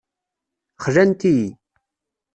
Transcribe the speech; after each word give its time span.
Xlant-iyi. 0.83 1.47